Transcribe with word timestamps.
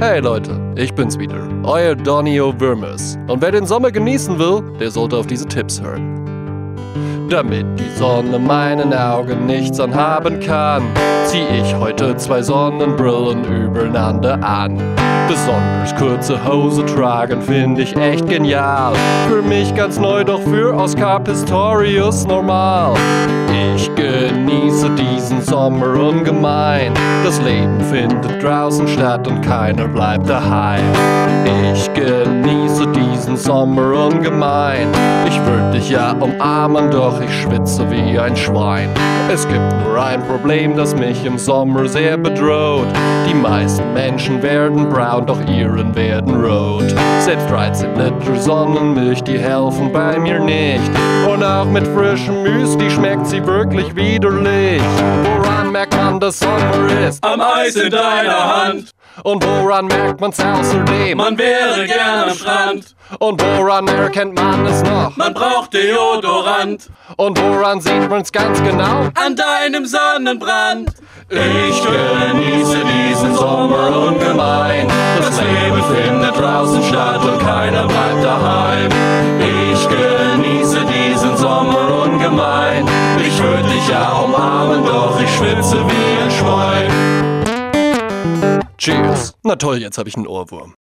Hey 0.00 0.18
Leute, 0.20 0.58
ich 0.76 0.94
bin's 0.94 1.18
wieder, 1.18 1.46
euer 1.62 1.94
Donio 1.94 2.58
Würmes. 2.58 3.18
Und 3.28 3.42
wer 3.42 3.52
den 3.52 3.66
Sommer 3.66 3.90
genießen 3.90 4.38
will, 4.38 4.62
der 4.78 4.90
sollte 4.90 5.18
auf 5.18 5.26
diese 5.26 5.44
Tipps 5.44 5.78
hören. 5.78 6.39
Damit 7.30 7.78
die 7.78 7.88
Sonne 7.96 8.40
meinen 8.40 8.92
Augen 8.92 9.46
nichts 9.46 9.78
anhaben 9.78 10.40
kann, 10.40 10.82
zieh 11.26 11.44
ich 11.62 11.76
heute 11.76 12.16
zwei 12.16 12.42
Sonnenbrillen 12.42 13.44
übereinander 13.44 14.42
an. 14.42 14.76
Besonders 15.28 15.94
kurze 15.94 16.44
Hose 16.44 16.84
tragen 16.86 17.40
finde 17.40 17.82
ich 17.82 17.96
echt 17.96 18.28
genial. 18.28 18.94
Für 19.28 19.42
mich 19.42 19.72
ganz 19.76 19.96
neu, 19.96 20.24
doch 20.24 20.40
für 20.40 20.74
Oscar 20.74 21.20
Pistorius 21.20 22.26
normal. 22.26 22.94
Ich 23.76 23.88
genieße 23.94 24.90
diesen 24.90 25.40
Sommer 25.40 25.94
ungemein. 26.00 26.92
Das 27.22 27.40
Leben 27.42 27.80
findet 27.92 28.42
draußen 28.42 28.88
statt 28.88 29.28
und 29.28 29.40
keiner 29.42 29.86
bleibt 29.86 30.28
daheim. 30.28 30.82
Ich 31.72 31.88
genieße 31.94 32.88
diesen 33.30 33.36
Sommer 33.36 34.06
ungemein. 34.06 34.88
Ich 35.26 35.38
würde 35.44 35.72
dich 35.72 35.90
ja 35.90 36.12
umarmen, 36.12 36.90
doch 36.90 37.20
ich 37.20 37.42
schwitze 37.42 37.88
wie 37.90 38.18
ein 38.18 38.36
Schwein. 38.36 38.90
Es 39.32 39.46
gibt 39.46 39.72
nur 39.84 40.02
ein 40.02 40.22
Problem, 40.26 40.76
das 40.76 40.94
mich 40.94 41.24
im 41.24 41.38
Sommer 41.38 41.88
sehr 41.88 42.16
bedroht. 42.16 42.88
Die 43.28 43.34
meisten 43.34 43.92
Menschen 43.94 44.42
werden 44.42 44.88
braun, 44.88 45.26
doch 45.26 45.40
ihren 45.48 45.94
werden 45.94 46.44
rot. 46.44 46.94
Selbst 47.20 47.48
13 47.50 47.94
Liter 47.96 48.40
Sonnenmilch, 48.40 49.22
die 49.22 49.38
helfen 49.38 49.92
bei 49.92 50.18
mir 50.18 50.40
nicht. 50.40 50.90
Und 51.32 51.44
auch 51.44 51.66
mit 51.66 51.86
frischem 51.88 52.42
Müsli 52.42 52.90
schmeckt 52.90 53.26
sie 53.26 53.44
wirklich 53.46 53.94
widerlich. 53.94 54.82
Woran 55.24 55.70
merkt 55.70 55.96
man, 55.96 56.18
dass 56.18 56.40
Sommer 56.40 57.06
ist? 57.06 57.22
Am 57.24 57.40
Eis 57.40 57.76
in 57.76 57.90
deiner 57.90 58.64
Hand. 58.64 58.90
Und 59.22 59.44
woran 59.44 59.86
merkt 59.86 60.20
man's 60.20 60.40
außerdem? 60.40 61.18
Man 61.18 61.36
wäre 61.36 61.86
gern 61.86 62.28
am 62.28 62.34
Strand. 62.34 62.94
Und 63.18 63.42
woran 63.42 63.88
erkennt 63.88 64.34
man 64.34 64.64
es 64.66 64.82
noch? 64.82 65.16
Man 65.16 65.34
braucht 65.34 65.74
Deodorant. 65.74 66.88
Und 67.16 67.40
woran 67.40 67.80
sieht 67.80 68.08
man's 68.08 68.30
ganz 68.30 68.62
genau? 68.62 69.08
An 69.14 69.36
deinem 69.36 69.84
Sonnenbrand. 69.84 70.90
Ich 71.28 71.82
genieße 71.82 72.78
diesen 72.84 73.36
Sommer 73.36 74.08
ungemein. 74.08 74.88
Das 75.18 75.40
Leben 75.40 75.82
findet 75.94 76.36
draußen 76.36 76.82
statt 76.82 77.24
und 77.24 77.38
keiner 77.38 77.86
bleibt 77.86 78.24
daheim. 78.24 78.90
Ich 79.38 79.88
genieße 79.88 80.80
diesen 80.86 81.36
Sommer 81.36 82.02
ungemein. 82.04 82.84
Ich 83.24 83.40
würde 83.40 83.68
dich 83.68 83.88
ja 83.88 84.08
umarmen, 84.10 84.84
doch 84.84 85.20
ich 85.20 85.32
schwitze 85.36 85.76
wie 85.86 86.22
ein 86.24 86.30
Schwein. 86.30 86.89
Cheers. 88.80 89.34
Na 89.44 89.56
toll, 89.56 89.76
jetzt 89.76 89.98
habe 89.98 90.08
ich 90.08 90.16
einen 90.16 90.26
Ohrwurm. 90.26 90.74